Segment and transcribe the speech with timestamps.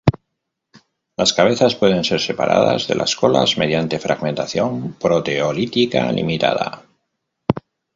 [1.15, 6.87] Las cabezas pueden ser separadas de las colas mediante fragmentación proteolítica limitada.